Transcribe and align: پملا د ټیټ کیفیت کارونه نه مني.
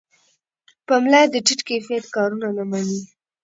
پملا 0.87 1.21
د 1.33 1.35
ټیټ 1.45 1.59
کیفیت 1.69 2.05
کارونه 2.15 2.47
نه 2.57 2.63
مني. 2.69 3.01